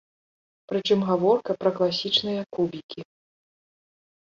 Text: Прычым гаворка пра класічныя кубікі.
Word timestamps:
Прычым 0.71 0.99
гаворка 1.09 1.51
пра 1.61 1.69
класічныя 1.77 2.41
кубікі. 2.57 3.01